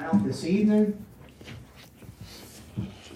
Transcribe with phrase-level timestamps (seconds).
[0.00, 1.04] out this evening.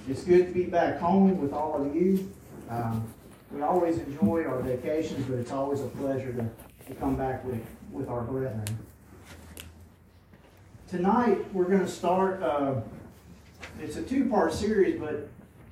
[0.07, 2.31] It's good to be back home with all of you.
[2.69, 3.07] Um,
[3.51, 6.49] we always enjoy our vacations, but it's always a pleasure to,
[6.87, 8.65] to come back with, with our brethren.
[10.89, 12.81] Tonight, we're going to start, uh,
[13.81, 15.29] it's a two part series, but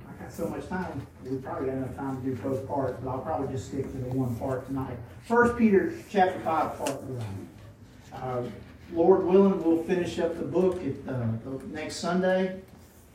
[0.08, 3.10] I got so much time, we probably got enough time to do both parts, but
[3.10, 4.96] I'll probably just stick to the one part tonight.
[5.28, 7.48] First Peter chapter 5, part 1.
[8.14, 8.44] Uh,
[8.92, 11.26] Lord willing, we'll finish up the book at uh,
[11.70, 12.60] next Sunday.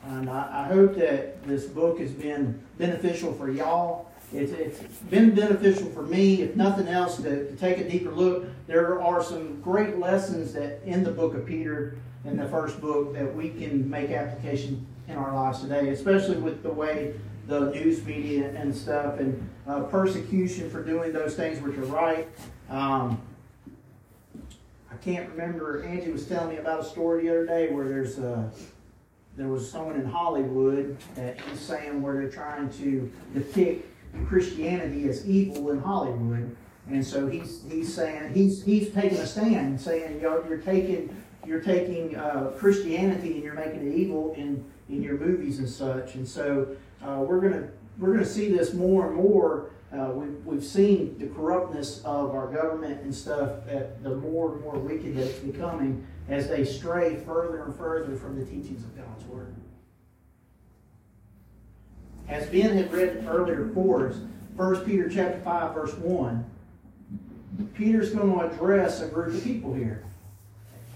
[0.05, 4.09] And I, I, hope that this book has been beneficial for y'all.
[4.33, 8.45] It's, it's been beneficial for me, if nothing else, to, to take a deeper look.
[8.67, 13.13] There are some great lessons that in the book of Peter, in the first book,
[13.13, 17.13] that we can make application in our lives today, especially with the way
[17.47, 22.27] the news media and stuff and uh, persecution for doing those things which are right.
[22.69, 23.21] Um,
[24.97, 25.83] I can't remember.
[25.83, 28.49] Angie was telling me about a story the other day where there's a,
[29.35, 33.85] there was someone in Hollywood that he's saying where they're trying to depict
[34.27, 36.55] Christianity as evil in Hollywood,
[36.89, 41.61] and so he's he's saying he's he's taking a stand, saying you're, you're taking you're
[41.61, 46.27] taking uh, Christianity and you're making it evil in in your movies and such, and
[46.27, 51.17] so uh, we're gonna we're gonna see this more and more uh, we've, we've seen
[51.17, 55.39] the corruptness of our government and stuff, at the more and more wicked that it's
[55.39, 59.55] becoming as they stray further and further from the teachings of God's Word.
[62.27, 64.17] As Ben had read earlier for us,
[64.57, 66.45] 1 Peter chapter 5, verse 1,
[67.73, 70.03] Peter's going to address a group of people here.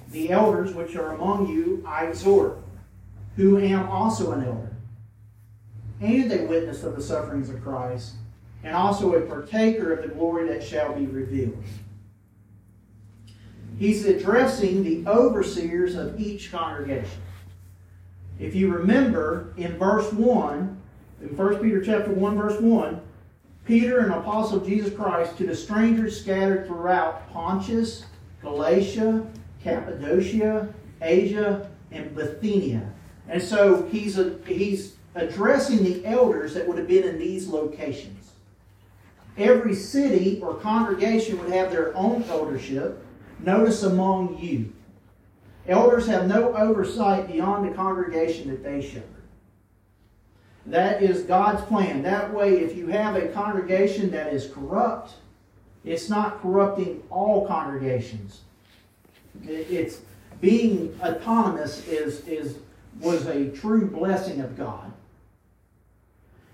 [0.09, 2.57] The elders which are among you, I exhort,
[3.37, 4.75] who am also an elder,
[6.01, 8.15] and a witness of the sufferings of Christ
[8.63, 11.63] and also a partaker of the glory that shall be revealed.
[13.79, 17.21] He's addressing the overseers of each congregation.
[18.39, 20.81] If you remember in verse 1,
[21.21, 23.01] in 1 Peter chapter 1, verse 1,
[23.65, 28.05] Peter, an apostle of Jesus Christ, to the strangers scattered throughout Pontus,
[28.41, 29.25] Galatia,
[29.63, 32.91] Cappadocia, Asia, and Bithynia.
[33.27, 38.20] And so he's, a, he's addressing the elders that would have been in these locations
[39.37, 43.05] every city or congregation would have their own eldership.
[43.39, 44.73] Notice among you.
[45.67, 49.05] Elders have no oversight beyond the congregation that they shepherd.
[50.65, 52.03] That is God's plan.
[52.03, 55.13] That way, if you have a congregation that is corrupt,
[55.83, 58.41] it's not corrupting all congregations.
[59.43, 60.01] It's
[60.39, 62.57] being autonomous is, is
[62.99, 64.91] was a true blessing of God.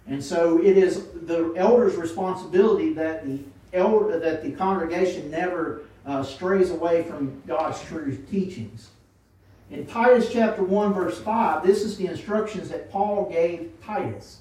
[0.08, 3.40] And so it is the elder's responsibility that the
[3.74, 8.90] elder that the congregation never uh, strays away from God's true teachings.
[9.70, 14.40] In Titus chapter 1, verse 5, this is the instructions that Paul gave Titus.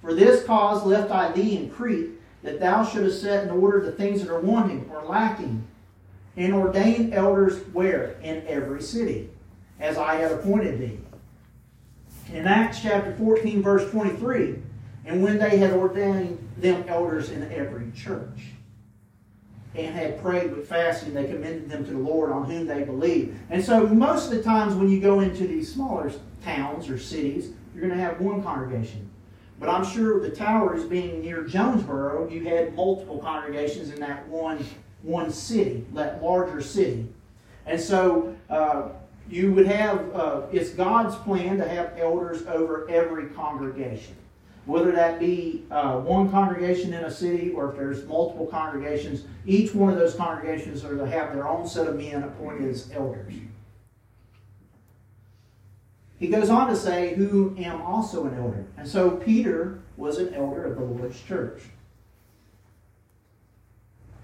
[0.00, 2.10] For this cause left I thee in Crete,
[2.42, 5.62] that thou shouldest set in order the things that are wanting or lacking,
[6.36, 8.16] and ordain elders where?
[8.22, 9.28] In every city,
[9.78, 10.98] as I had appointed thee.
[12.32, 14.56] In Acts chapter 14, verse 23,
[15.04, 18.52] and when they had ordained them elders in every church
[19.74, 23.36] and had prayed with fasting, they commended them to the Lord on whom they believed.
[23.50, 26.12] And so, most of the times when you go into these smaller
[26.44, 29.08] towns or cities, you're going to have one congregation.
[29.58, 34.64] But I'm sure the towers being near Jonesboro, you had multiple congregations in that one,
[35.02, 37.08] one city, that larger city.
[37.66, 38.88] And so, uh,
[39.28, 44.16] you would have, uh, it's God's plan to have elders over every congregation
[44.64, 49.74] whether that be uh, one congregation in a city or if there's multiple congregations, each
[49.74, 53.34] one of those congregations are to have their own set of men appointed as elders.
[56.18, 58.64] He goes on to say, Who am also an elder.
[58.76, 61.62] And so Peter was an elder of the Lord's church.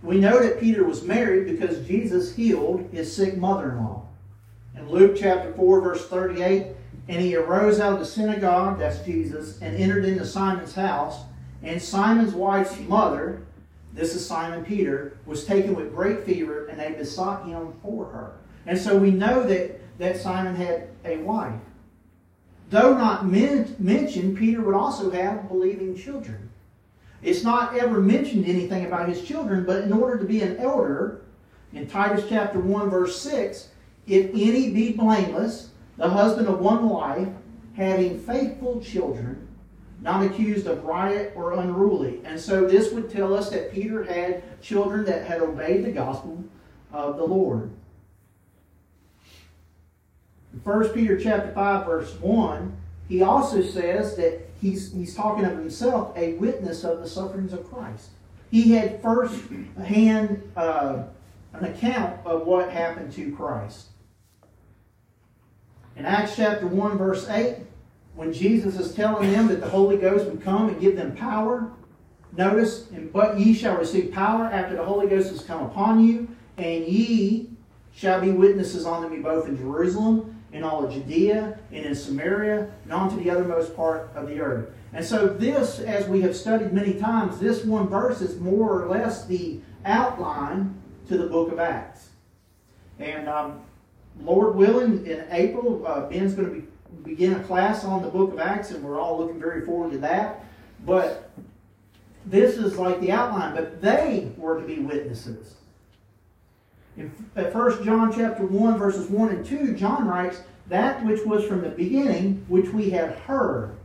[0.01, 4.07] We know that Peter was married because Jesus healed his sick mother in law.
[4.77, 6.69] In Luke chapter 4, verse 38,
[7.09, 11.21] and he arose out of the synagogue, that's Jesus, and entered into Simon's house.
[11.63, 13.43] And Simon's wife's mother,
[13.95, 18.37] this is Simon Peter, was taken with great fever, and they besought him for her.
[18.67, 21.61] And so we know that, that Simon had a wife.
[22.69, 26.51] Though not men- mentioned, Peter would also have believing children.
[27.23, 31.23] It's not ever mentioned anything about his children, but in order to be an elder,
[31.73, 33.69] in Titus chapter 1, verse 6,
[34.07, 37.29] if any be blameless, the husband of one wife,
[37.75, 39.47] having faithful children,
[40.01, 42.21] not accused of riot or unruly.
[42.25, 46.45] And so this would tell us that Peter had children that had obeyed the gospel
[46.93, 47.71] of the Lord.
[50.53, 52.77] In 1 Peter chapter 5, verse 1,
[53.09, 57.69] he also says that he's, he's talking of himself, a witness of the sufferings of
[57.69, 58.11] Christ.
[58.53, 59.43] He had first
[59.85, 61.05] hand uh,
[61.55, 63.87] an account of what happened to Christ.
[65.99, 67.57] In Acts chapter 1, verse 8,
[68.15, 71.73] when Jesus is telling them that the Holy Ghost would come and give them power,
[72.37, 76.87] notice, but ye shall receive power after the Holy Ghost has come upon you, and
[76.87, 77.51] ye
[77.93, 82.71] shall be witnesses unto me both in Jerusalem, in all of Judea, and in Samaria,
[82.85, 84.71] and unto the othermost part of the earth.
[84.93, 88.89] And so, this, as we have studied many times, this one verse is more or
[88.89, 92.11] less the outline to the book of Acts.
[93.01, 93.63] And um,
[94.23, 96.67] Lord willing, in April, uh, Ben's going to be,
[97.05, 99.99] begin a class on the book of Acts, and we're all looking very forward to
[99.99, 100.45] that.
[100.85, 101.31] But
[102.27, 105.57] this is like the outline, but they were to be witnesses.
[106.97, 111.63] In 1 John chapter 1, verses 1 and 2, John writes, That which was from
[111.63, 113.77] the beginning, which we have heard,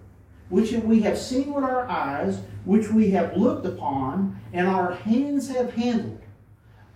[0.50, 5.50] which we have seen with our eyes, which we have looked upon, and our hands
[5.50, 6.22] have handled,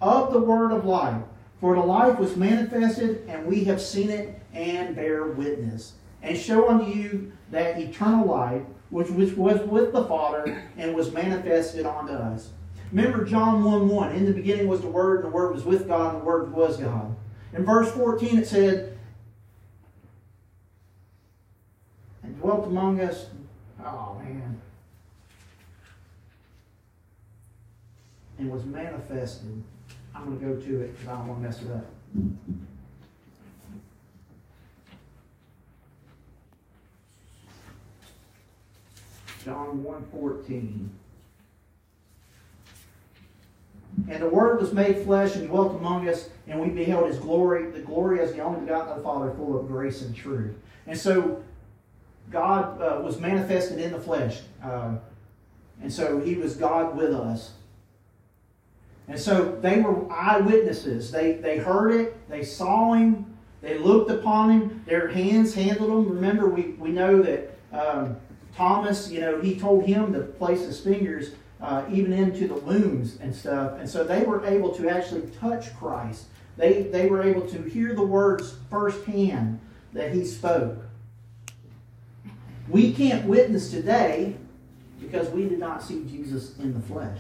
[0.01, 1.21] of the word of life.
[1.59, 6.69] For the life was manifested, and we have seen it, and bear witness, and show
[6.69, 12.13] unto you that eternal life, which, which was with the Father, and was manifested unto
[12.13, 12.51] us.
[12.91, 14.15] Remember John 1 1.
[14.15, 16.53] In the beginning was the Word, and the Word was with God, and the Word
[16.53, 17.15] was God.
[17.53, 18.97] In verse 14 it said,
[22.23, 23.27] And dwelt among us.
[23.83, 24.61] Oh, man.
[28.37, 29.63] And was manifested.
[30.17, 31.85] I'm going to go to it because I don't want to mess it up.
[39.45, 40.89] John 1 14.
[44.09, 47.69] And the Word was made flesh and dwelt among us, and we beheld His glory,
[47.69, 50.55] the glory as the only begotten of the Father, full of grace and truth.
[50.87, 51.43] And so,
[52.31, 54.41] God uh, was manifested in the flesh.
[54.63, 54.95] Uh,
[55.81, 57.53] and so, He was God with us.
[59.07, 61.11] And so, they were eyewitnesses.
[61.11, 66.15] They, they heard it, they saw Him, they looked upon Him, their hands handled Him.
[66.15, 68.17] Remember, we, we know that um,
[68.55, 71.31] Thomas, you know, He told him to place His fingers
[71.61, 73.79] uh, even into the wounds and stuff.
[73.79, 76.25] And so they were able to actually touch Christ.
[76.55, 79.59] They, they were able to hear the words firsthand
[79.93, 80.77] that he spoke.
[82.67, 84.35] We can't witness today
[84.99, 87.19] because we did not see Jesus in the flesh.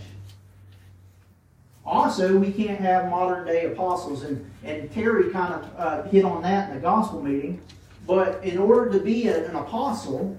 [1.87, 6.41] Also, we can't have modern day apostles, and, and Terry kind of uh, hit on
[6.41, 7.61] that in the gospel meeting.
[8.05, 10.37] But in order to be a, an apostle,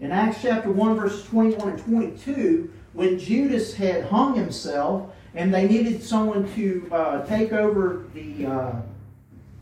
[0.00, 5.68] in Acts chapter 1, verses 21 and 22, when Judas had hung himself and they
[5.68, 8.72] needed someone to uh, take over the uh,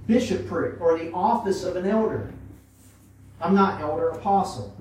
[0.06, 2.32] bishopric or the office of an elder.
[3.42, 4.74] I'm not elder, apostle.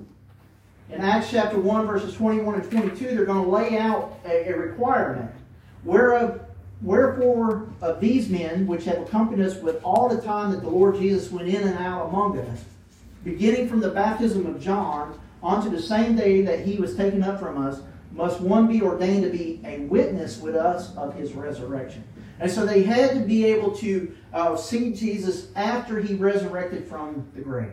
[0.90, 4.56] In Acts chapter 1, verses 21 and 22, they're going to lay out a, a
[4.56, 5.30] requirement.
[5.84, 6.45] Whereof,
[6.82, 10.96] wherefore of these men which have accompanied us with all the time that the Lord
[10.96, 12.64] Jesus went in and out among us,
[13.24, 17.40] beginning from the baptism of John, unto the same day that he was taken up
[17.40, 17.80] from us,
[18.12, 22.04] must one be ordained to be a witness with us of his resurrection.
[22.38, 27.26] And so they had to be able to uh, see Jesus after he resurrected from
[27.34, 27.72] the grave.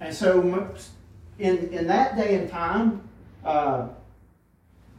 [0.00, 0.74] And so
[1.38, 3.08] in, in that day and time,
[3.44, 3.88] uh,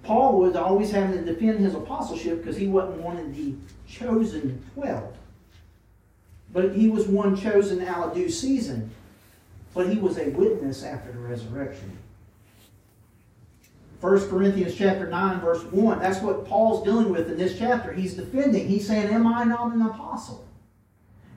[0.03, 3.53] Paul was always having to defend his apostleship because he wasn't one of the
[3.87, 5.15] chosen 12.
[6.53, 8.91] But he was one chosen out of due season.
[9.73, 11.97] But he was a witness after the resurrection.
[14.01, 15.99] 1 Corinthians chapter 9, verse 1.
[15.99, 17.93] That's what Paul's dealing with in this chapter.
[17.93, 18.67] He's defending.
[18.67, 20.43] He's saying, Am I not an apostle?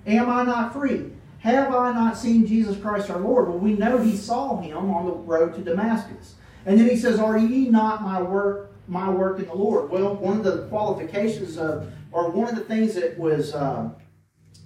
[0.06, 1.10] Am I not free?
[1.40, 3.48] Have I not seen Jesus Christ our Lord?
[3.48, 6.36] Well, we know he saw him on the road to Damascus.
[6.66, 9.90] And then he says, Are ye not my work, my work in the Lord?
[9.90, 13.90] Well, one of the qualifications of, or one of the things that was uh,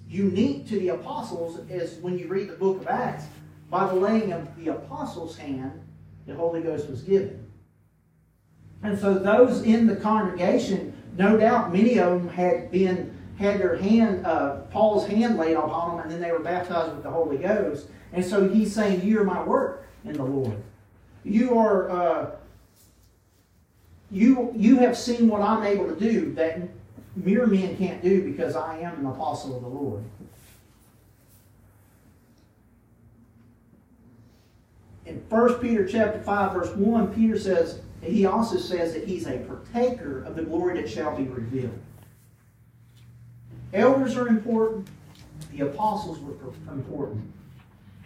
[0.07, 3.25] unique to the apostles is when you read the book of Acts,
[3.69, 5.79] by the laying of the apostles' hand,
[6.25, 7.45] the Holy Ghost was given.
[8.81, 13.77] And so those in the congregation, no doubt many of them had been had their
[13.77, 17.37] hand, uh, Paul's hand laid upon them, and then they were baptized with the Holy
[17.37, 17.87] Ghost.
[18.11, 20.61] And so he's saying, "You are my work in the Lord.
[21.23, 22.31] You are uh,
[24.11, 26.59] you you have seen what I'm able to do that
[27.15, 30.03] mere men can't do because I am an apostle of the Lord."
[35.05, 39.39] In 1 Peter chapter 5, verse 1, Peter says, he also says that he's a
[39.39, 41.77] partaker of the glory that shall be revealed.
[43.73, 44.87] Elders are important.
[45.51, 46.35] The apostles were
[46.71, 47.31] important.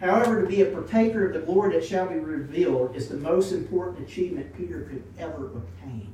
[0.00, 3.52] However, to be a partaker of the glory that shall be revealed is the most
[3.52, 6.12] important achievement Peter could ever obtain.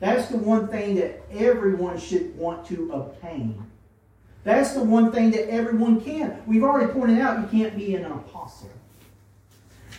[0.00, 3.64] That's the one thing that everyone should want to obtain.
[4.44, 6.42] That's the one thing that everyone can.
[6.46, 8.70] We've already pointed out you can't be an apostle.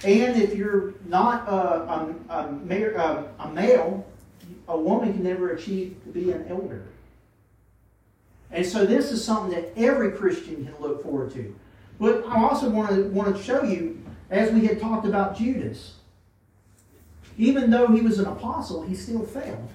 [0.04, 4.06] And if you're not a, a, a, male,
[4.68, 6.86] a woman can never achieve to be an elder.
[8.52, 11.56] And so this is something that every Christian can look forward to.
[12.00, 15.96] But I also want to, want to show you, as we had talked about Judas,
[17.38, 19.70] even though he was an apostle, he still failed.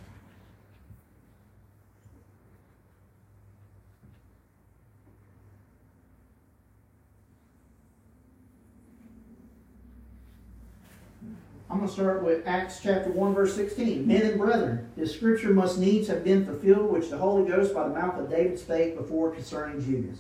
[11.73, 14.07] I'm going to start with Acts chapter 1, verse 16.
[14.07, 17.89] Men and brethren, this scripture must needs have been fulfilled, which the Holy Ghost by
[17.89, 20.19] the mouth of David spake before concerning Judas,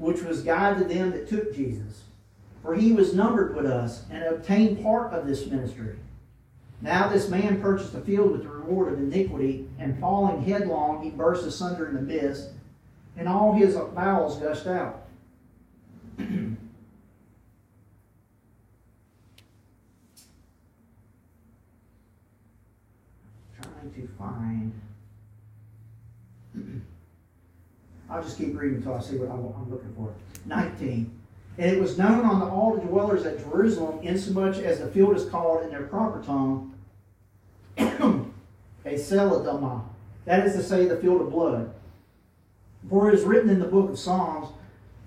[0.00, 2.04] which was guide to them that took Jesus.
[2.62, 5.96] For he was numbered with us, and obtained part of this ministry.
[6.80, 11.10] Now this man purchased a field with the reward of iniquity, and falling headlong, he
[11.10, 12.48] burst asunder in the midst,
[13.18, 15.06] and all his bowels gushed out.
[16.16, 16.56] Trying
[23.94, 24.72] to find.
[28.10, 30.12] I'll just keep reading until I see what I'm looking for.
[30.46, 31.18] 19.
[31.58, 35.26] And it was known on all the dwellers at Jerusalem, insomuch as the field is
[35.26, 36.74] called in their proper tongue,
[38.84, 39.82] Aceldama.
[40.24, 41.72] That is to say, the field of blood.
[42.88, 44.48] For it is written in the book of Psalms,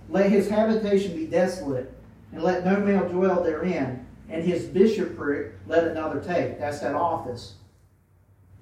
[0.10, 1.93] Let his habitation be desolate,
[2.31, 6.60] and let no male dwell therein, and his bishopric let another take.
[6.60, 7.55] That's that office.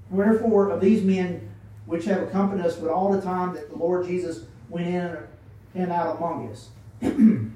[0.10, 1.51] Wherefore, of these men
[1.92, 5.18] which have accompanied us with all the time that the Lord Jesus went in
[5.76, 6.70] and out among us,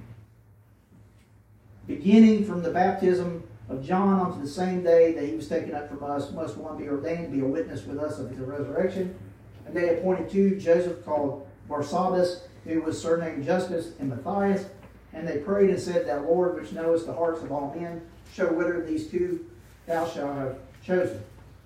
[1.88, 5.88] beginning from the baptism of John unto the same day that he was taken up
[5.88, 9.16] from us, must one be ordained to be a witness with us of his resurrection.
[9.66, 14.66] And they appointed two, Joseph called Barsabbas, who was surnamed Justus, and Matthias.
[15.14, 18.02] And they prayed and said, Thou Lord, which knowest the hearts of all men,
[18.34, 19.46] show whether these two
[19.86, 21.24] thou shalt have chosen.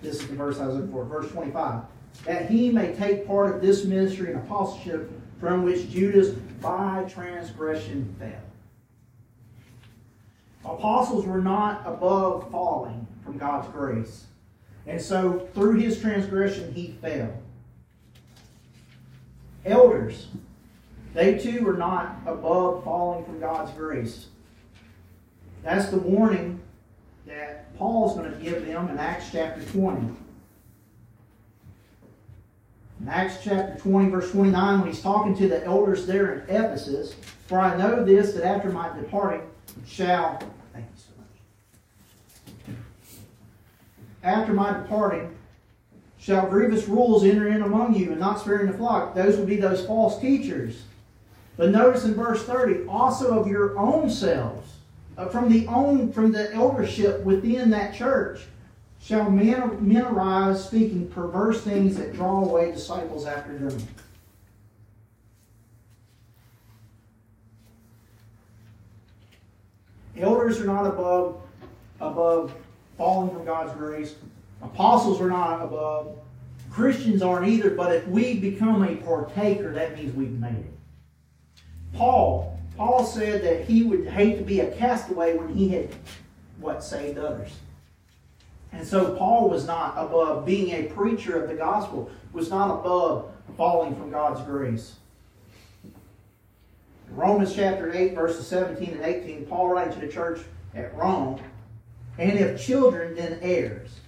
[0.00, 1.82] this is the verse I was looking for, verse 25.
[2.24, 6.30] That he may take part of this ministry and apostleship from which Judas
[6.60, 8.30] by transgression fell.
[10.64, 14.24] Apostles were not above falling from God's grace.
[14.86, 17.32] And so through his transgression, he fell.
[19.64, 20.28] Elders,
[21.12, 24.26] they too were not above falling from God's grace.
[25.62, 26.60] That's the warning
[27.26, 30.14] that Paul's going to give them in Acts chapter 20.
[33.06, 37.14] In Acts chapter 20, verse 29, when he's talking to the elders there in Ephesus,
[37.46, 39.42] for I know this, that after my departing
[39.86, 40.40] shall,
[40.72, 41.12] thank you so
[42.66, 42.76] much.
[44.24, 45.36] After my departing,
[46.18, 49.14] shall grievous rules enter in among you, and not sparing the flock.
[49.14, 50.82] Those will be those false teachers.
[51.56, 54.68] But notice in verse 30, also of your own selves
[55.16, 58.40] uh, from the own from the eldership within that church
[59.06, 63.86] shall men, men arise speaking perverse things that draw away disciples after them.
[70.18, 71.40] Elders are not above
[72.00, 72.52] above
[72.98, 74.16] falling from God's grace.
[74.60, 76.18] Apostles are not above.
[76.70, 80.72] Christians aren't either, but if we become a partaker, that means we've made it.
[81.92, 85.90] Paul Paul said that he would hate to be a castaway when he had
[86.58, 87.52] what saved others.
[88.76, 93.30] And so Paul was not above being a preacher of the gospel, was not above
[93.56, 94.96] falling from God's grace.
[97.10, 100.40] Romans chapter 8, verses 17 and 18, Paul writes to the church
[100.74, 101.40] at Rome,
[102.18, 104.00] and if children, then heirs.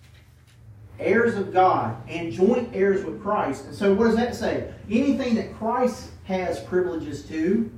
[1.01, 3.67] Heirs of God and joint heirs with Christ.
[3.67, 4.73] And so what does that say?
[4.91, 7.71] Anything that Christ has privileges to,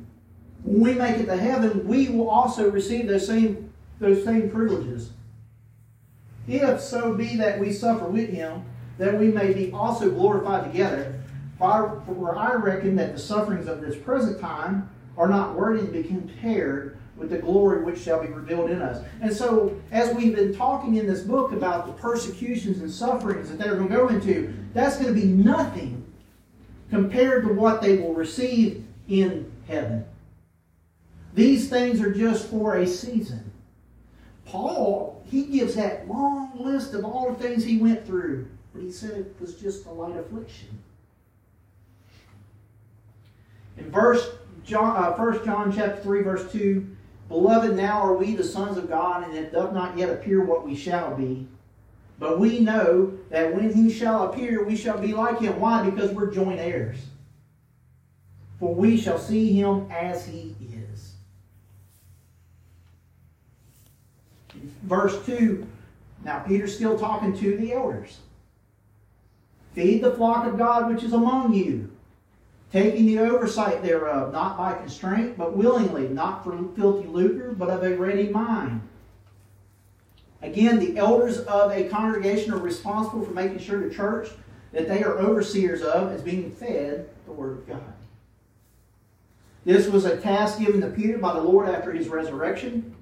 [0.64, 5.11] when we make it to heaven, we will also receive those same, those same privileges.
[6.50, 8.64] If so be that we suffer with him,
[8.99, 11.14] that we may be also glorified together.
[11.59, 16.02] For I reckon that the sufferings of this present time are not worthy to be
[16.02, 19.04] compared with the glory which shall be revealed in us.
[19.21, 23.59] And so, as we've been talking in this book about the persecutions and sufferings that
[23.59, 26.04] they're going to go into, that's going to be nothing
[26.88, 30.04] compared to what they will receive in heaven.
[31.35, 33.52] These things are just for a season.
[34.47, 38.90] Paul, he gives that long list of all the things he went through, but he
[38.90, 40.68] said it was just a light affliction.
[43.76, 44.28] In verse
[44.64, 46.87] John, uh, 1 John chapter 3, verse 2,
[47.28, 50.66] Beloved, now are we the sons of God, and it doth not yet appear what
[50.66, 51.46] we shall be.
[52.18, 55.58] But we know that when he shall appear, we shall be like him.
[55.58, 55.88] Why?
[55.88, 56.99] Because we're joint heirs.
[58.58, 60.79] For we shall see him as he is.
[64.83, 65.67] Verse 2,
[66.25, 68.19] now Peter's still talking to the elders.
[69.75, 71.90] Feed the flock of God which is among you,
[72.73, 77.83] taking the oversight thereof, not by constraint, but willingly, not for filthy lucre, but of
[77.83, 78.81] a ready mind.
[80.43, 84.29] Again, the elders of a congregation are responsible for making sure the church
[84.73, 87.93] that they are overseers of is being fed the Word of God.
[89.64, 92.95] This was a task given to Peter by the Lord after his resurrection.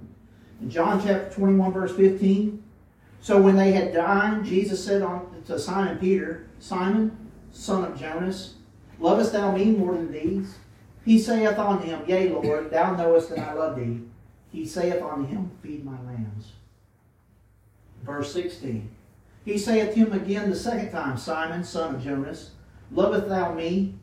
[0.61, 2.63] In John chapter 21, verse 15,
[3.21, 5.03] so when they had dined, Jesus said
[5.47, 8.55] to Simon Peter, Simon, son of Jonas,
[8.99, 10.57] lovest thou me more than these?
[11.05, 14.03] He saith unto him, Yea, Lord, thou knowest that I love thee.
[14.53, 16.53] He saith unto him, Feed my lambs.
[18.03, 18.91] Verse 16.
[19.45, 22.51] He saith to him again the second time, Simon, son of Jonas,
[22.91, 23.95] lovest thou me?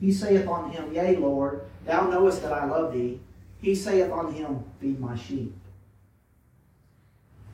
[0.00, 3.20] He saith unto him, Yea, Lord, thou knowest that I love thee.
[3.60, 5.54] He saith unto him, Feed my sheep.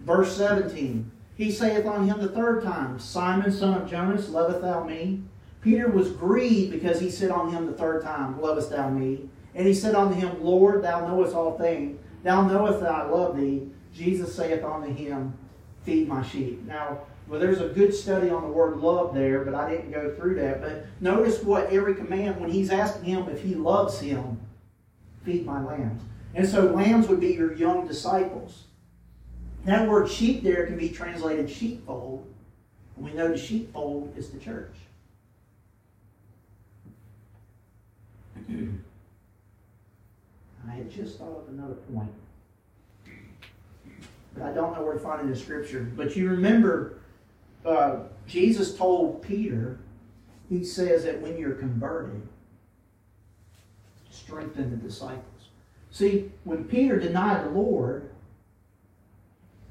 [0.06, 1.10] Verse 17.
[1.34, 5.22] He saith unto him the third time, Simon, son of Jonas, lovest thou me?
[5.60, 9.28] Peter was grieved because he said unto him the third time, Lovest thou me?
[9.56, 11.98] And he said unto him, Lord, thou knowest all things.
[12.22, 13.68] Thou knowest that I love thee.
[13.92, 15.36] Jesus saith unto him,
[15.82, 16.62] Feed my sheep.
[16.64, 20.14] Now, well, there's a good study on the word love there, but I didn't go
[20.14, 20.60] through that.
[20.60, 24.40] But notice what every command, when he's asking him if he loves him,
[25.24, 26.02] feed my lambs.
[26.34, 28.65] And so lambs would be your young disciples.
[29.66, 32.24] That word sheep there can be translated sheepfold.
[32.94, 34.76] And we know the sheepfold is the church.
[40.68, 42.12] I had just thought of another point.
[44.34, 45.90] But I don't know where to find it in the scripture.
[45.96, 47.00] But you remember,
[47.64, 47.96] uh,
[48.28, 49.80] Jesus told Peter,
[50.48, 52.22] he says that when you're converted,
[54.10, 55.24] strengthen the disciples.
[55.90, 58.10] See, when Peter denied the Lord,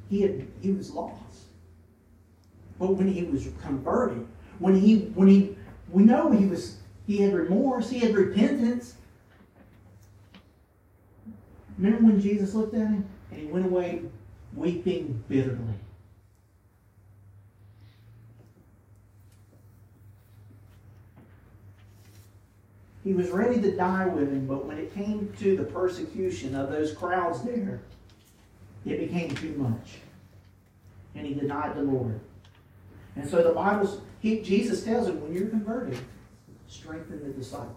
[0.10, 1.46] he, had, he was lost.
[2.80, 4.28] But when he was converted,
[4.60, 5.56] when he when he
[5.90, 8.96] we know he was he had remorse, he had repentance.
[11.78, 14.02] Remember when Jesus looked at him and he went away
[14.54, 15.76] weeping bitterly.
[23.04, 26.72] He was ready to die with him, but when it came to the persecution of
[26.72, 27.82] those crowds there,
[28.86, 29.96] it became too much.
[31.16, 32.20] And he denied the Lord.
[33.16, 35.98] And so the Bible, he, Jesus tells him, when you're converted,
[36.68, 37.72] strengthen the disciples.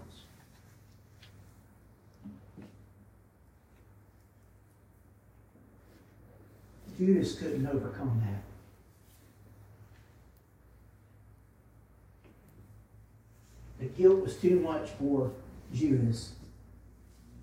[6.98, 8.42] Judas couldn't overcome that.
[13.78, 15.30] The guilt was too much for
[15.72, 16.32] Judas,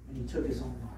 [0.10, 0.95] and he took his own life.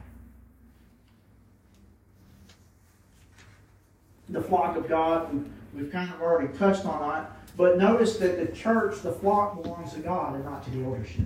[4.30, 5.46] The flock of God.
[5.74, 7.32] We've, kind of already touched on that.
[7.56, 11.26] But notice that the church, the flock, belongs to God and not to the eldership.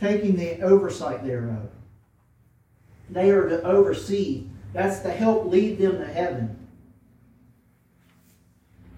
[0.00, 1.70] Taking the oversight thereof.
[3.10, 4.46] They are to oversee.
[4.72, 6.56] That's to help lead them to heaven.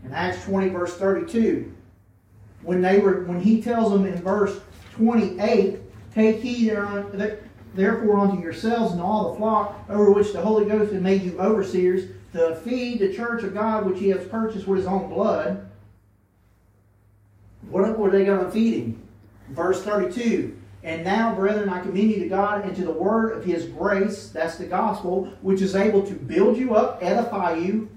[0.05, 1.73] In Acts 20, verse 32,
[2.63, 4.61] when they were when he tells them in verse
[4.93, 5.79] 28,
[6.15, 7.11] take heed thereon
[7.77, 11.39] therefore unto yourselves and all the flock over which the Holy Ghost has made you
[11.39, 15.69] overseers to feed the church of God which he has purchased with his own blood.
[17.69, 19.03] What were they going to feed him?
[19.51, 20.57] Verse 32.
[20.83, 24.29] And now, brethren, I commend you to God and to the word of his grace,
[24.29, 27.91] that's the gospel, which is able to build you up, edify you,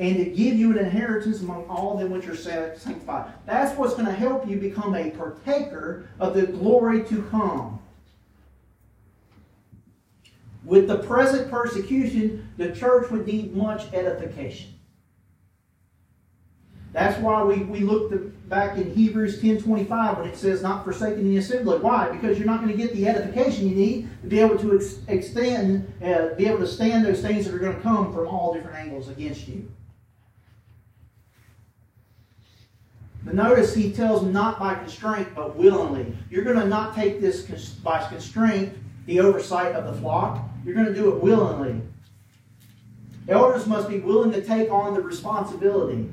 [0.00, 3.32] and to give you an inheritance among all them which are sanctified.
[3.46, 7.78] That's what's going to help you become a partaker of the glory to come.
[10.64, 14.72] With the present persecution, the church would need much edification.
[16.92, 18.14] That's why we, we looked
[18.50, 21.78] back in Hebrews 10.25 when it says not forsaking the assembly.
[21.78, 22.10] Why?
[22.10, 24.98] Because you're not going to get the edification you need to be able to ex-
[25.08, 28.52] extend, uh, be able to stand those things that are going to come from all
[28.52, 29.66] different angles against you.
[33.24, 36.14] But notice he tells them not by constraint, but willingly.
[36.28, 37.42] You're going to not take this
[37.76, 38.74] by constraint,
[39.06, 40.44] the oversight of the flock.
[40.64, 41.80] You're going to do it willingly.
[43.28, 46.10] Elders must be willing to take on the responsibility.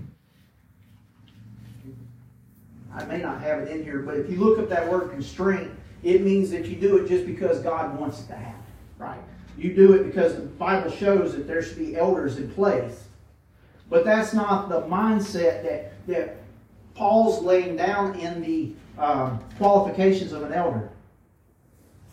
[2.93, 5.71] I may not have it in here, but if you look up that word constraint,
[6.03, 8.63] it means that you do it just because God wants it to happen,
[8.97, 9.19] right?
[9.57, 13.03] You do it because the Bible shows that there should be elders in place.
[13.89, 16.37] But that's not the mindset that, that
[16.93, 20.89] Paul's laying down in the um, qualifications of an elder.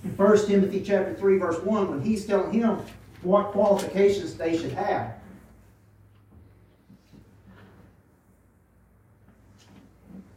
[0.06, 2.78] In 1 Timothy chapter 3, verse 1, when he's telling him
[3.22, 5.14] what qualifications they should have.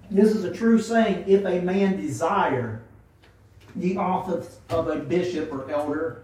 [0.10, 2.82] This is a true saying if a man desire
[3.75, 6.23] the office of a bishop or elder,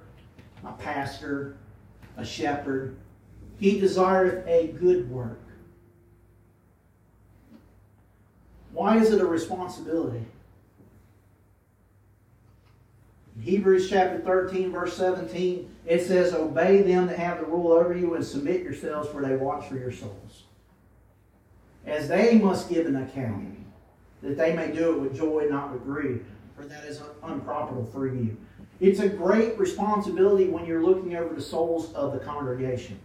[0.65, 1.55] a pastor,
[2.17, 2.97] a shepherd,
[3.60, 5.39] he desireth a good work.
[8.73, 10.25] Why is it a responsibility?
[13.25, 17.95] In Hebrews chapter 13, verse 17, it says, Obey them that have the rule over
[17.95, 20.43] you and submit yourselves, for they watch for your souls.
[21.86, 23.58] As they must give an account,
[24.21, 26.21] that they may do it with joy, not with grief,
[26.56, 28.38] for that is unprofitable for you.
[28.80, 33.00] It's a great responsibility when you're looking over the souls of the congregation.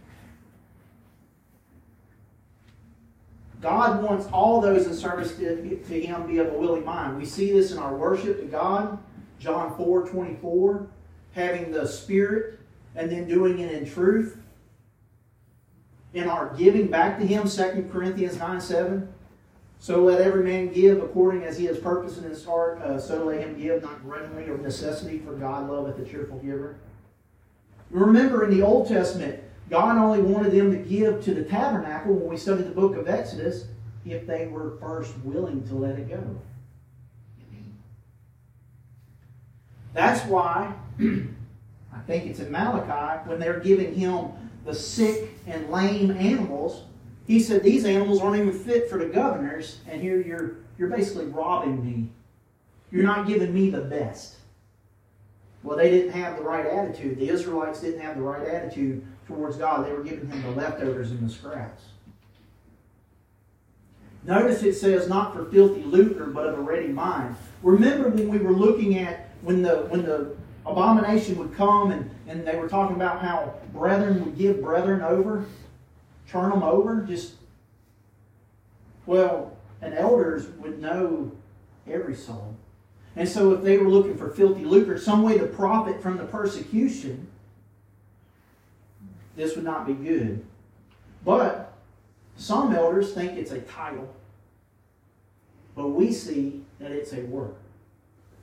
[3.61, 7.17] God wants all those in service to, to Him to be of a willing mind.
[7.17, 8.97] We see this in our worship to God,
[9.41, 10.87] John 4 24,
[11.33, 12.59] having the Spirit
[12.95, 14.37] and then doing it in truth.
[16.13, 19.13] In our giving back to Him, 2 Corinthians 9 7.
[19.79, 23.25] So let every man give according as he has purpose in his heart, uh, so
[23.25, 26.75] let him give, not grudgingly or necessity, for God loveth a cheerful giver.
[27.89, 32.29] Remember in the Old Testament, God only wanted them to give to the tabernacle when
[32.29, 33.65] we studied the book of Exodus
[34.05, 36.39] if they were first willing to let it go.
[39.93, 44.31] That's why I think it's in Malachi when they're giving him
[44.65, 46.83] the sick and lame animals.
[47.27, 51.25] He said these animals aren't even fit for the governors, and here you're you're basically
[51.25, 52.09] robbing me.
[52.91, 54.37] You're not giving me the best.
[55.63, 57.19] Well, they didn't have the right attitude.
[57.19, 59.85] The Israelites didn't have the right attitude towards God.
[59.85, 61.83] They were giving him the leftovers and the scraps.
[64.23, 67.35] Notice it says not for filthy lucre, but of a ready mind.
[67.63, 72.45] Remember when we were looking at when the when the abomination would come and, and
[72.47, 75.45] they were talking about how brethren would give brethren over,
[76.27, 77.33] turn them over, just
[79.05, 81.31] well, and elders would know
[81.87, 82.55] every soul.
[83.15, 86.23] And so if they were looking for filthy lucre, some way to profit from the
[86.23, 87.27] persecution,
[89.35, 90.45] this would not be good.
[91.25, 91.73] But
[92.37, 94.13] some elders think it's a title.
[95.75, 97.60] But we see that it's a work.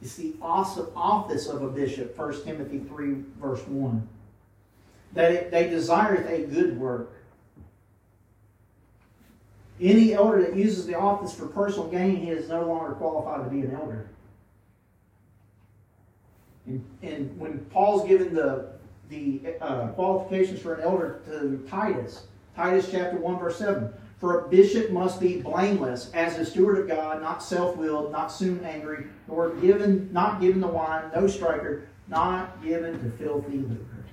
[0.01, 4.09] It's the office of a bishop, 1 Timothy 3, verse 1.
[5.15, 7.13] That it, they desireth a good work.
[9.81, 13.51] Any elder that uses the office for personal gain, he is no longer qualified to
[13.51, 14.09] be an elder.
[16.67, 22.27] And, and when Paul's given the the uh, qualifications for an elder to Titus.
[22.55, 23.93] Titus chapter 1, verse 7.
[24.19, 28.65] For a bishop must be blameless as a steward of God, not self-willed, not soon
[28.65, 34.05] angry, nor given, not given to wine, no striker, not given to filthy lucre.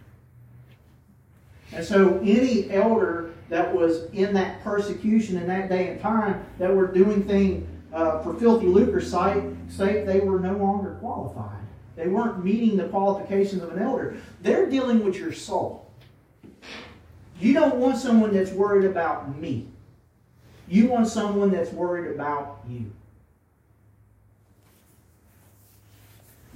[1.71, 6.73] And so any elder that was in that persecution in that day and time that
[6.73, 11.59] were doing things uh, for filthy lucre, lucre's sake, they were no longer qualified.
[11.95, 14.17] They weren't meeting the qualifications of an elder.
[14.41, 15.89] They're dealing with your soul.
[17.39, 19.69] You don't want someone that's worried about me.
[20.67, 22.91] You want someone that's worried about you.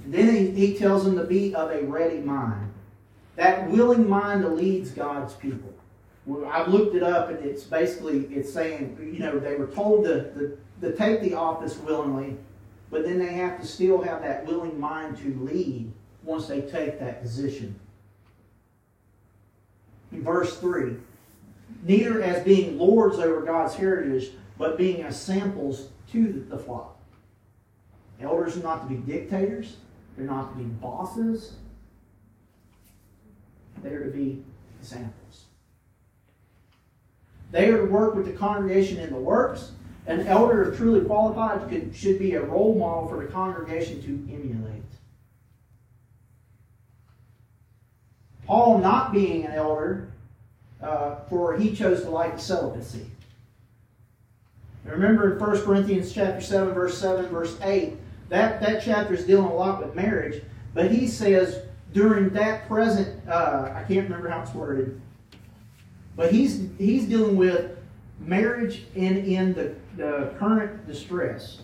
[0.04, 2.72] And then he, he tells them to be of a ready mind.
[3.36, 5.72] That willing mind leads God's people.
[6.26, 10.04] Well, I've looked it up, and it's basically it's saying you know they were told
[10.04, 12.36] to, to, to take the office willingly,
[12.90, 15.90] but then they have to still have that willing mind to lead
[16.22, 17.78] once they take that position.
[20.12, 20.96] In verse 3,
[21.82, 26.98] neither as being lords over God's heritage, but being as samples to the flock.
[28.20, 29.76] Elders are not to be dictators,
[30.16, 31.54] they're not to be bosses,
[33.82, 34.44] they are to be
[34.82, 35.44] samples.
[37.50, 39.72] They are to work with the congregation in the works,
[40.06, 44.34] an elder, if truly qualified, could, should be a role model for the congregation to
[44.34, 44.82] emulate.
[48.46, 50.08] Paul, not being an elder,
[50.82, 53.06] uh, for he chose the life of celibacy.
[54.84, 57.96] remember in 1 Corinthians chapter 7, verse 7, verse 8,
[58.28, 61.62] that, that chapter is dealing a lot with marriage, but he says
[61.92, 65.00] during that present, uh, I can't remember how it's worded,
[66.16, 67.76] but he's, he's dealing with
[68.20, 71.62] marriage and in the, the current distress.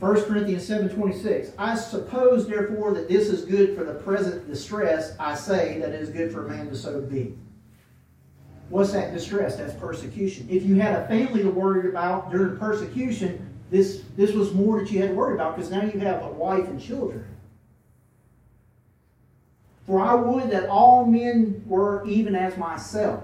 [0.00, 5.34] 1 Corinthians 7.26, I suppose, therefore, that this is good for the present distress, I
[5.34, 7.34] say that it is good for a man to so be.
[8.74, 9.54] What's that distress?
[9.54, 10.48] That's persecution.
[10.50, 14.90] If you had a family to worry about during persecution, this, this was more that
[14.90, 17.24] you had to worry about because now you have a wife and children.
[19.86, 23.22] For I would that all men were even as myself.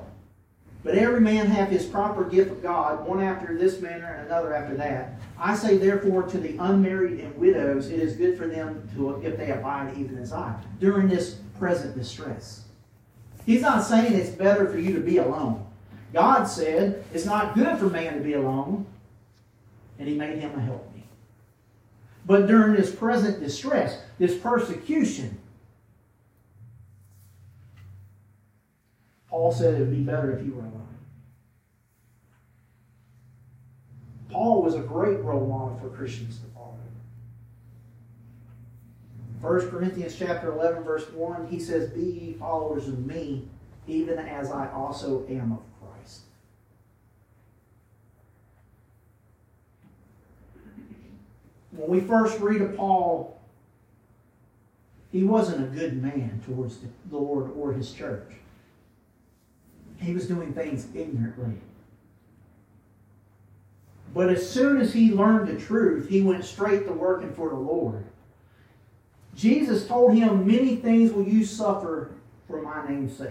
[0.84, 4.54] But every man hath his proper gift of God, one after this manner and another
[4.54, 5.14] after that.
[5.36, 9.36] I say therefore to the unmarried and widows, it is good for them to if
[9.36, 12.66] they abide even as I, during this present distress.
[13.50, 15.66] He's not saying it's better for you to be alone.
[16.12, 18.86] God said it's not good for man to be alone,
[19.98, 21.02] and he made him a helpmeet.
[22.24, 25.36] But during this present distress, this persecution,
[29.28, 30.86] Paul said it would be better if you were alone.
[34.28, 36.38] Paul was a great role model for Christians.
[39.40, 43.48] 1 Corinthians chapter 11, verse 1, he says, Be ye followers of me,
[43.86, 46.20] even as I also am of Christ.
[51.72, 53.40] When we first read of Paul,
[55.10, 58.32] he wasn't a good man towards the Lord or his church.
[59.96, 61.54] He was doing things ignorantly.
[64.12, 67.56] But as soon as he learned the truth, he went straight to working for the
[67.56, 68.04] Lord.
[69.40, 72.10] Jesus told him, Many things will you suffer
[72.46, 73.30] for my name's sake.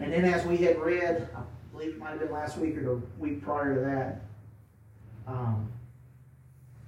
[0.00, 2.82] And then, as we had read, I believe it might have been last week or
[2.82, 4.22] the week prior to that,
[5.28, 5.70] um,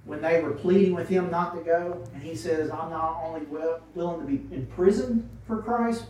[0.03, 3.45] when they were pleading with him not to go, and he says, I'm not only
[3.95, 6.07] willing to be imprisoned for Christ,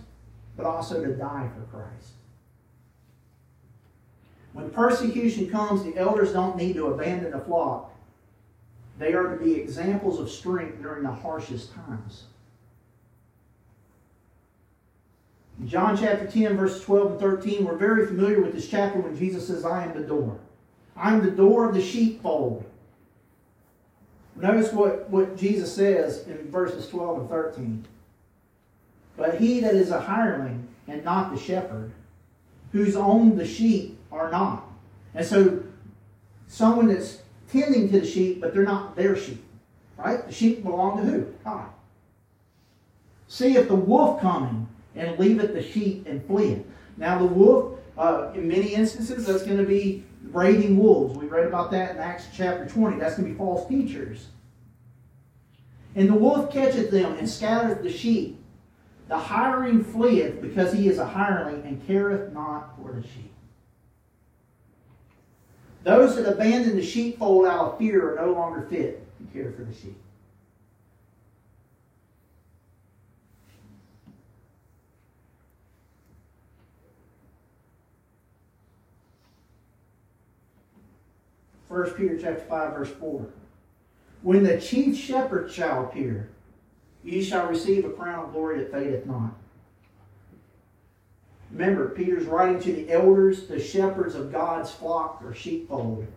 [0.57, 2.13] but also to die for Christ.
[4.53, 7.91] When persecution comes, the elders don't need to abandon the flock.
[8.97, 12.25] They are to be examples of strength during the harshest times.
[15.65, 19.47] John chapter 10, verses 12 and 13, we're very familiar with this chapter when Jesus
[19.47, 20.39] says, I am the door.
[20.95, 22.65] I am the door of the sheepfold.
[24.35, 27.85] Notice what, what Jesus says in verses 12 and 13.
[29.17, 31.91] But he that is a hireling and not the shepherd,
[32.71, 34.65] whose own the sheep are not.
[35.13, 35.63] And so,
[36.47, 37.19] someone that's
[37.51, 39.43] tending to the sheep, but they're not their sheep.
[39.97, 40.25] Right?
[40.25, 41.33] The sheep belong to who?
[41.43, 41.69] God.
[43.27, 46.65] See if the wolf coming and leaveth the sheep and fleeth.
[46.97, 51.17] Now, the wolf, uh, in many instances, that's going to be raiding wolves.
[51.17, 52.99] We read about that in Acts chapter 20.
[52.99, 54.27] That's going to be false teachers.
[55.95, 58.37] And the wolf catcheth them and scattereth the sheep.
[59.07, 63.30] The hireling fleeth because he is a hireling and careth not for the sheep.
[65.83, 69.63] Those that abandon the sheepfold out of fear are no longer fit to care for
[69.63, 69.97] the sheep.
[81.67, 83.27] First Peter chapter 5, verse 4.
[84.23, 86.29] When the chief shepherd shall appear,
[87.03, 89.31] ye shall receive a crown of glory that fadeth not.
[91.51, 96.07] Remember, Peter's writing to the elders, the shepherds of God's flock or sheepfold.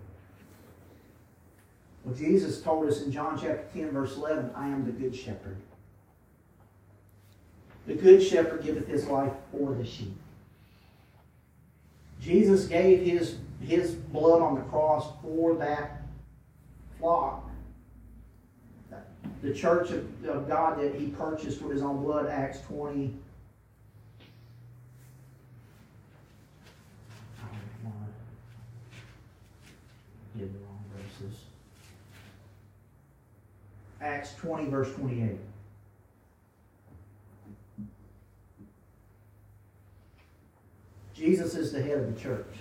[2.05, 5.57] Well, Jesus told us in John chapter 10, verse 11, I am the good shepherd.
[7.87, 10.15] The good shepherd giveth his life for the sheep.
[12.21, 16.03] Jesus gave his, his blood on the cross for that
[16.99, 17.51] flock.
[19.43, 23.15] The church of, of God that he purchased with his own blood, Acts 20,
[30.39, 31.41] give the wrong verses.
[34.05, 35.39] Acts 20, verse 28.
[41.15, 42.55] Jesus is the head of the church.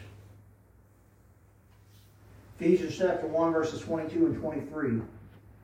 [2.58, 5.02] Ephesians chapter 1, verses 22 and 23.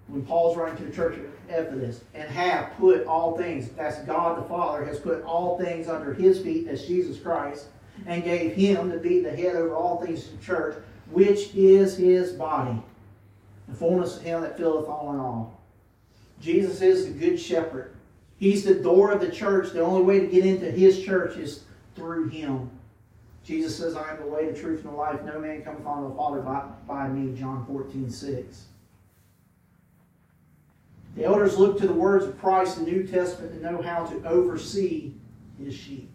[0.08, 4.38] When Paul's writing to the church of Ephesus, and have put all things, that's God
[4.38, 7.68] the Father, has put all things under his feet, as Jesus Christ,
[8.06, 10.76] and gave him to be the head over all things to the church,
[11.10, 12.82] which is his body,
[13.70, 15.59] the fullness of him that filleth all in all.
[16.42, 17.96] Jesus is the good shepherd.
[18.38, 19.74] He's the door of the church.
[19.74, 21.64] The only way to get into his church is
[21.96, 22.70] through him.
[23.44, 25.22] Jesus says, I am the way, the truth, and the life.
[25.24, 27.38] No man cometh unto the Father by, by me.
[27.38, 28.66] John 14, 6.
[31.16, 34.06] The elders look to the words of Christ in the New Testament to know how
[34.06, 35.14] to oversee
[35.62, 36.10] his sheep.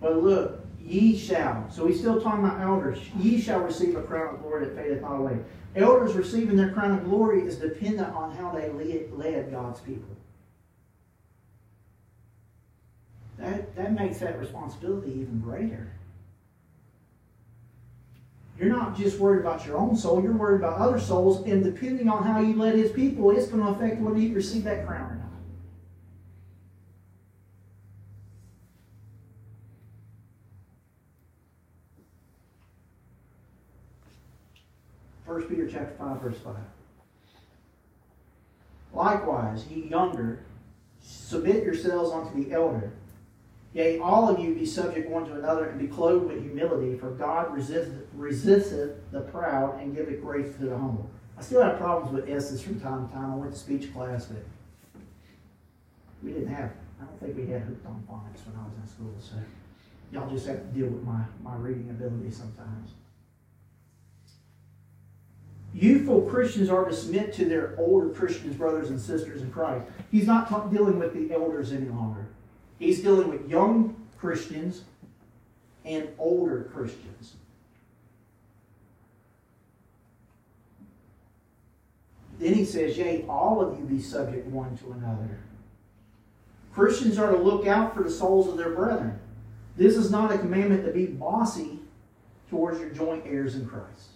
[0.00, 1.70] But look, Ye shall.
[1.70, 2.98] So he's still talking about elders.
[3.18, 5.38] Ye shall receive a crown of glory that fadeth not away.
[5.74, 10.14] Elders receiving their crown of glory is dependent on how they led God's people.
[13.38, 15.90] That, that makes that responsibility even greater.
[18.58, 22.08] You're not just worried about your own soul, you're worried about other souls, and depending
[22.08, 25.23] on how you led his people, it's going to affect whether you receive that crown
[35.34, 35.48] or not.
[35.48, 36.54] First Peter chapter 5, verse 5.
[38.92, 40.44] Likewise, ye younger,
[41.00, 42.92] submit yourselves unto the elder.
[43.72, 47.10] Yea, all of you be subject one to another, and be clothed with humility, for
[47.10, 51.10] God resisteth, resisteth the proud, and giveth grace to the humble.
[51.36, 53.32] I still have problems with S's from time to time.
[53.32, 54.44] I went to speech class, but
[56.22, 56.70] we didn't have,
[57.02, 59.34] I don't think we had hooked on phonics when I was in school, so
[60.12, 62.90] y'all just have to deal with my, my reading ability sometimes.
[65.74, 69.84] Youthful Christians are to submit to their older Christians, brothers and sisters in Christ.
[70.12, 72.28] He's not dealing with the elders any longer.
[72.78, 74.82] He's dealing with young Christians
[75.84, 77.34] and older Christians.
[82.38, 85.40] Then he says, Yea, all of you be subject one to another.
[86.72, 89.18] Christians are to look out for the souls of their brethren.
[89.76, 91.80] This is not a commandment to be bossy
[92.48, 94.13] towards your joint heirs in Christ.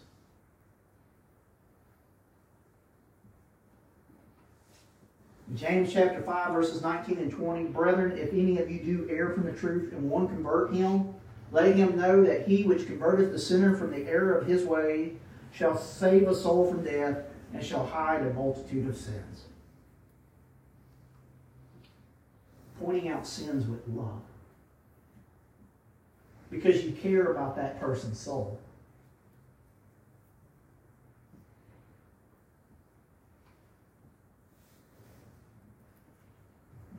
[5.54, 7.64] James chapter 5, verses 19 and 20.
[7.66, 11.14] Brethren, if any of you do err from the truth and one convert him,
[11.50, 15.12] let him know that he which converteth the sinner from the error of his way
[15.50, 17.22] shall save a soul from death
[17.54, 19.44] and shall hide a multitude of sins.
[22.78, 24.20] Pointing out sins with love.
[26.50, 28.60] Because you care about that person's soul.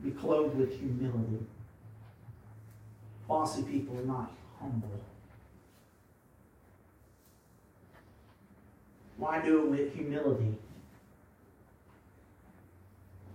[0.04, 1.44] Be clothed with humility.
[3.28, 4.88] Bossy people are not humble.
[9.16, 10.54] Why do it with humility?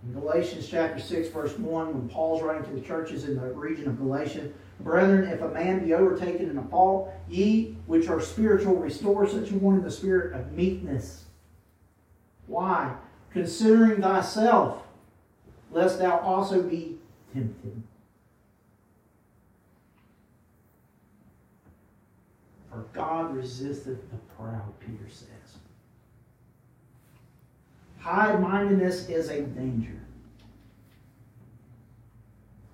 [0.04, 3.88] In Galatians chapter 6, verse 1, when Paul's writing to the churches in the region
[3.88, 4.48] of Galatia,
[4.80, 9.50] Brethren, if a man be overtaken in a fault, ye which are spiritual, restore such
[9.50, 11.24] a one in the spirit of meekness.
[12.46, 12.94] Why?
[13.30, 14.85] Considering thyself,
[15.70, 16.96] lest thou also be
[17.32, 17.82] tempted.
[22.70, 25.28] For God resisteth the proud, Peter says.
[27.98, 29.98] High mindedness is a danger.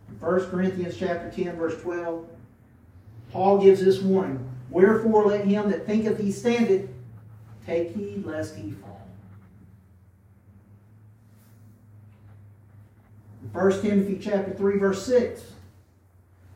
[0.09, 2.27] In 1 Corinthians chapter 10, verse 12,
[3.31, 4.47] Paul gives this warning.
[4.71, 6.91] Wherefore let him that thinketh he standeth
[7.67, 9.02] take heed lest he fall.
[13.53, 15.43] 1 Timothy chapter 3, verse 6.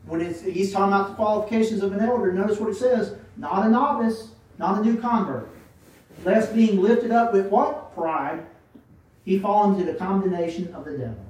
[0.06, 3.16] When he's talking about the qualifications of an elder, notice what it says.
[3.36, 4.28] Not a novice,
[4.58, 5.48] not a new convert.
[6.24, 7.94] Lest being lifted up with what?
[7.94, 8.46] Pride,
[9.24, 11.24] he fall into the condemnation of the devil.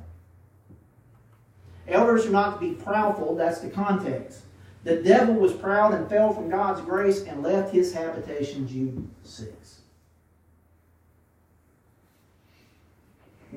[1.89, 4.43] Elders are not to be proudful, that's the context.
[4.85, 9.76] The devil was proud and fell from God's grace and left his habitation, Jude 6.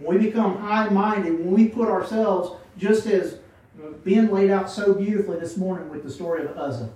[0.02, 3.34] When we become high minded, when we put ourselves, just as
[3.84, 6.90] uh, Ben laid out so beautifully this morning with the story of Uzzah.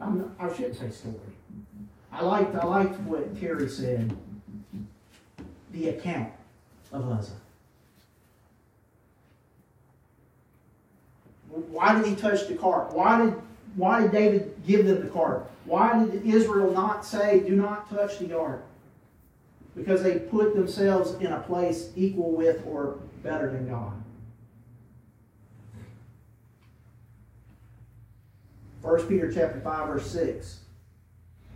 [0.00, 1.14] I'm, I shouldn't say story.
[2.10, 4.16] I liked, I liked what Terry said
[5.72, 6.32] the account
[6.92, 7.32] of Uzzah.
[11.48, 12.92] Why did he touch the cart?
[12.92, 13.34] Why did,
[13.76, 15.48] why did David give them the cart?
[15.64, 18.64] Why did Israel not say, do not touch the ark?
[19.78, 23.92] Because they put themselves in a place equal with or better than God.
[28.82, 30.60] 1 Peter chapter 5, verse 6.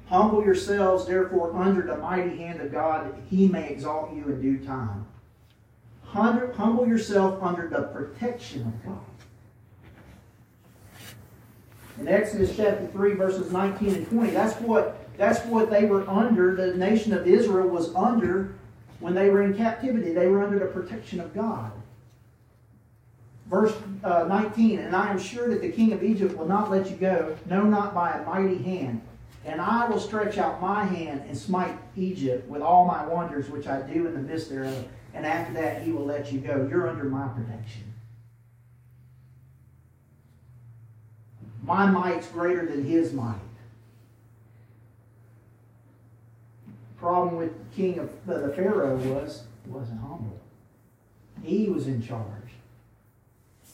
[0.09, 4.41] Humble yourselves, therefore, under the mighty hand of God, that he may exalt you in
[4.43, 5.07] due time.
[6.05, 9.01] Humble yourself under the protection of God.
[11.99, 16.55] In Exodus chapter 3, verses 19 and 20, that's what that's what they were under,
[16.55, 18.55] the nation of Israel was under
[19.01, 20.13] when they were in captivity.
[20.13, 21.73] They were under the protection of God.
[23.47, 26.89] Verse uh, 19, and I am sure that the king of Egypt will not let
[26.91, 29.03] you go, no, not by a mighty hand.
[29.45, 33.67] And I will stretch out my hand and smite Egypt with all my wonders which
[33.67, 34.87] I do in the midst thereof.
[35.15, 36.67] And after that, he will let you go.
[36.71, 37.93] You're under my protection.
[41.63, 43.39] my might's greater than his might.
[47.03, 50.41] Problem with king of the Pharaoh was he wasn't humble.
[51.43, 52.23] He was in charge.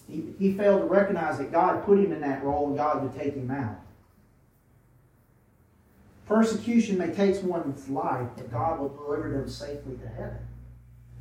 [0.08, 3.14] He, he failed to recognize that God put him in that role and God would
[3.14, 3.80] take him out.
[6.24, 10.38] Persecution may take one's life, but God will deliver them safely to heaven.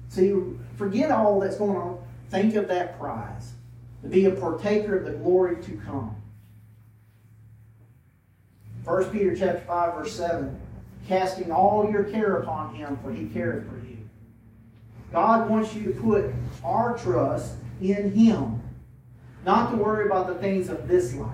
[0.07, 0.33] See,
[0.77, 1.99] forget all that's going on.
[2.29, 3.51] Think of that prize
[4.01, 6.15] to be a partaker of the glory to come.
[8.85, 10.57] 1 Peter chapter 5, verse 7,
[11.07, 13.97] casting all your care upon him, for he careth for you.
[15.11, 16.25] God wants you to put
[16.63, 18.61] our trust in him,
[19.45, 21.31] not to worry about the things of this life.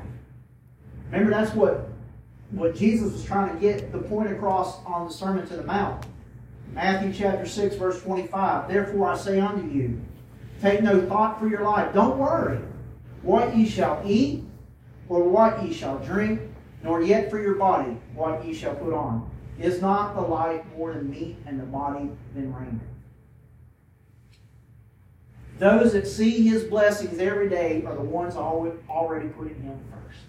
[1.12, 1.90] Remember, that's what,
[2.52, 6.06] what Jesus was trying to get the point across on the Sermon to the Mount.
[6.74, 8.68] Matthew chapter 6, verse 25.
[8.68, 10.02] Therefore I say unto you,
[10.62, 11.94] take no thought for your life.
[11.94, 12.60] Don't worry
[13.22, 14.44] what ye shall eat,
[15.10, 16.42] or what ye shall drink,
[16.84, 19.30] nor yet for your body what ye shall put on.
[19.60, 22.82] Is not the life more than meat, and the body than raiment?
[25.60, 30.20] Those that see his blessings every day are the ones already putting him first.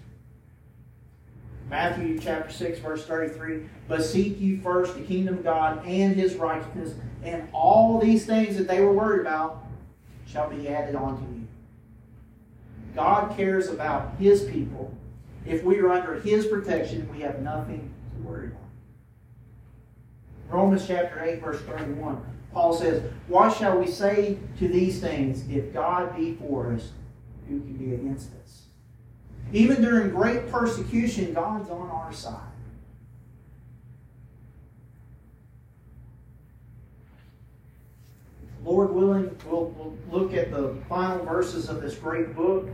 [1.71, 3.65] Matthew chapter 6, verse 33.
[3.89, 6.95] But seek you first the kingdom of God and his righteousness,
[7.25, 9.65] and all these things that they were worried about
[10.27, 11.49] shall be added unto you.
[12.95, 14.95] God cares about his people.
[15.47, 18.61] If we are under his protection, we have nothing to worry about.
[20.55, 22.25] Romans chapter 8, verse 31.
[22.53, 25.45] Paul says, What shall we say to these things?
[25.51, 26.93] If God be for us,
[27.49, 28.63] who can be against us?
[29.53, 32.39] Even during great persecution, God's on our side.
[38.65, 42.69] Lord willing, we'll, we'll look at the final verses of this great book.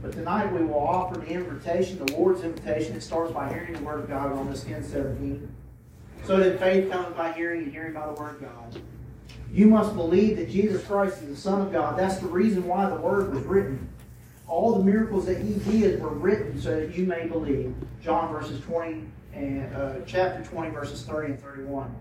[0.00, 2.96] But tonight we will offer the invitation, the Lord's invitation.
[2.96, 5.54] It starts by hearing the Word of God, Romans 10 17.
[6.24, 8.82] So that faith comes by hearing and hearing by the Word of God.
[9.52, 11.98] You must believe that Jesus Christ is the Son of God.
[11.98, 13.88] That's the reason why the Word was written.
[14.48, 17.74] All the miracles that he did were written so that you may believe.
[18.02, 19.04] John verses 20
[19.34, 21.94] and uh, chapter 20 verses 30 and 31.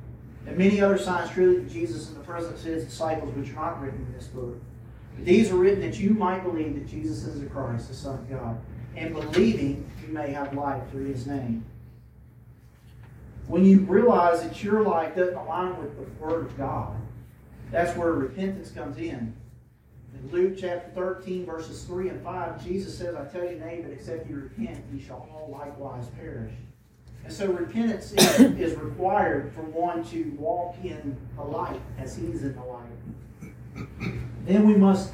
[0.48, 3.54] And many other signs truly that Jesus in the presence of his disciples which are
[3.54, 4.58] not written in this book.
[5.16, 8.16] But these are written that you might believe that Jesus is the Christ, the Son
[8.16, 8.60] of God.
[8.96, 11.66] And believing you may have life through his name.
[13.48, 16.96] When you realize that your life doesn't align with the Word of God,
[17.72, 19.36] that's where repentance comes in.
[20.14, 23.92] In Luke chapter 13, verses 3 and 5, Jesus says, I tell you, nay, that
[23.92, 26.54] except you repent, ye shall all likewise perish.
[27.24, 32.44] And so repentance is, is required for one to walk in the light as he's
[32.44, 33.88] in the light.
[34.46, 35.12] Then we must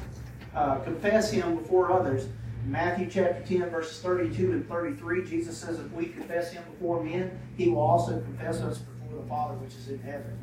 [0.54, 2.26] uh, confess him before others.
[2.64, 7.38] Matthew chapter 10, verses 32 and 33, Jesus says, If we confess him before men,
[7.56, 10.38] he will also confess us before the Father which is in heaven.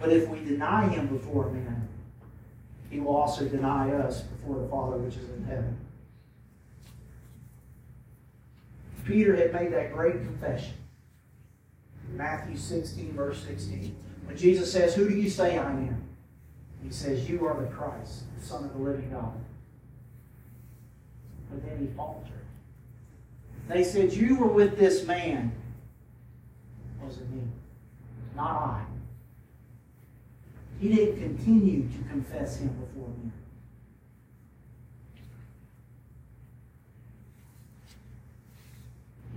[0.00, 1.88] But if we deny him before men,
[2.90, 5.76] he will also deny us before the Father which is in heaven.
[9.04, 10.74] Peter had made that great confession.
[12.14, 13.96] Matthew 16, verse 16.
[14.24, 16.02] When Jesus says, Who do you say I am?
[16.82, 19.32] He says, You are the Christ, the Son of the living God.
[21.52, 22.32] But then he faltered.
[23.68, 25.52] They said, You were with this man.
[27.02, 27.42] Was it me?
[28.34, 28.84] Not I.
[30.80, 33.32] He didn't continue to confess him before men.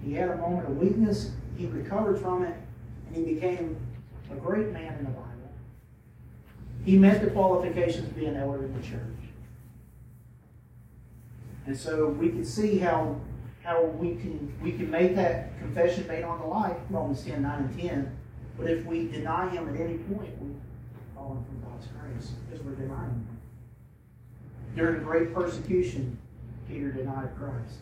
[0.04, 2.56] He had a moment of weakness, he recovered from it,
[3.08, 3.76] and he became
[4.32, 5.26] a great man in the Bible.
[6.84, 9.25] He met the qualifications of being an elder in the church.
[11.66, 13.20] And so we can see how
[13.64, 17.60] how we can we can make that confession made on the life, Romans 10, 9
[17.60, 18.18] and 10.
[18.58, 20.52] But if we deny him at any point, we
[21.16, 23.28] fallen from God's grace because we're denying him.
[24.76, 26.18] During great persecution,
[26.68, 27.80] Peter denied Christ.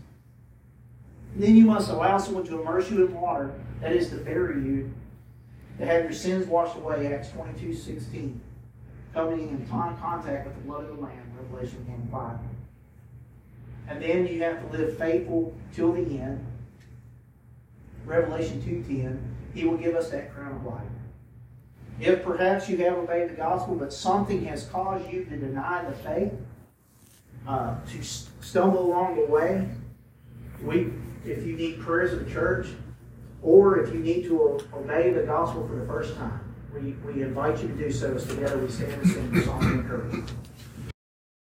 [1.36, 4.93] Then you must allow someone to immerse you in water, that is to bury you,
[5.79, 8.39] to have your sins washed away, Acts 22, 16.
[9.13, 12.39] Coming in contact with the blood of the Lamb, Revelation 1, 5.
[13.88, 16.45] And then you have to live faithful till the end.
[18.05, 19.19] Revelation 2.10,
[19.53, 20.81] He will give us that crown of life.
[21.99, 25.95] If perhaps you have obeyed the gospel, but something has caused you to deny the
[25.97, 26.34] faith,
[27.47, 29.67] uh, to stumble along the way,
[30.61, 30.91] we,
[31.25, 32.67] if you need prayers of the church,
[33.41, 36.39] or if you need to obey the gospel for the first time,
[36.73, 39.63] we, we invite you to do so as together we stand and sing the song
[39.63, 40.31] of encouragement.